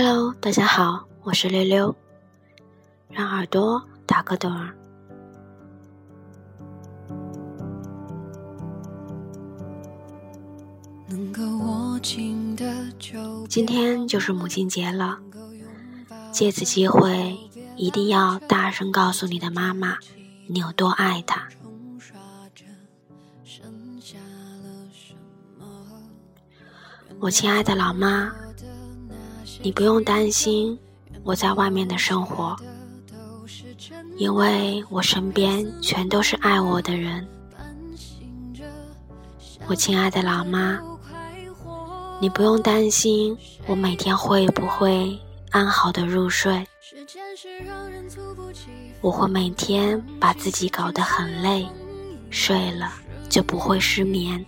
[0.00, 1.96] Hello，大家好，我是溜溜，
[3.10, 4.72] 让耳朵打个盹儿。
[13.48, 15.18] 今天就是母亲节了，
[16.30, 17.36] 借此机会，
[17.74, 19.98] 一定要大声告诉你的妈妈，
[20.46, 21.48] 你有多爱她。
[27.18, 28.32] 我亲爱的老妈，
[29.60, 30.78] 你不用担心
[31.24, 32.56] 我在外面的生活，
[34.16, 37.26] 因为我身边全都是爱我的人。
[39.66, 40.78] 我亲爱的老妈，
[42.20, 43.36] 你不用担心
[43.66, 45.18] 我每天会不会
[45.50, 46.64] 安好的入睡，
[49.00, 51.66] 我会每天把自己搞得很累，
[52.30, 52.92] 睡了
[53.28, 54.44] 就不会失眠。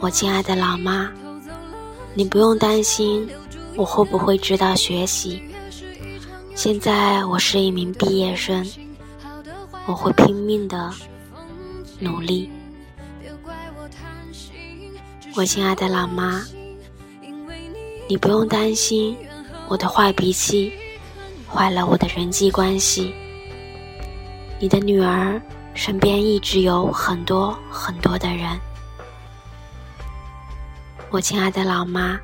[0.00, 1.12] 我亲爱的老妈，
[2.18, 3.28] 你不用担心
[3.76, 5.40] 我会不会知道学习。
[6.52, 8.66] 现在我是一名毕业生，
[9.86, 10.92] 我会拼命的
[12.00, 12.50] 努力。
[15.36, 16.42] 我亲爱的老妈，
[18.08, 19.16] 你不用担心
[19.68, 20.72] 我的坏脾气
[21.48, 23.14] 坏了我的人际关系。
[24.58, 25.40] 你的女儿
[25.72, 28.58] 身边一直有很多很多的人。
[31.10, 32.20] 我亲爱的老妈，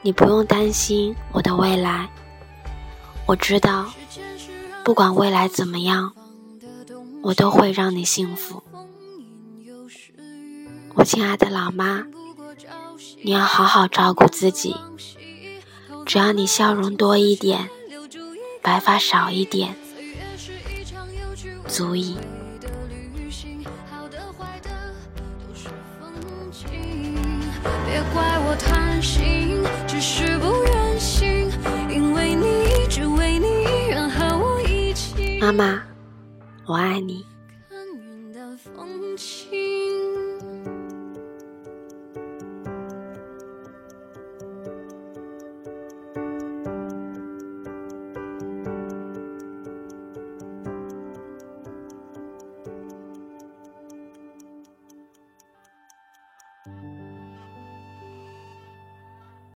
[0.00, 2.08] 你不用担心我的未来。
[3.26, 3.86] 我知道，
[4.84, 6.12] 不管未来怎么样，
[7.20, 8.62] 我都会让你幸福。
[10.94, 12.04] 我亲爱的老妈，
[13.24, 14.76] 你要好好照顾自己。
[16.06, 17.68] 只要你笑容多一点，
[18.62, 19.74] 白发少一点，
[21.66, 22.16] 足以。
[27.86, 31.50] 别怪我贪心，只是不愿醒，
[31.88, 33.46] 因为你，只为你，
[33.88, 35.38] 愿和我一起。
[35.40, 35.82] 妈妈，
[36.66, 37.24] 我爱你。